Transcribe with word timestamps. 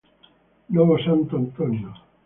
Novo 0.75 0.95
Santo 1.05 1.37
Antônio 1.37 1.91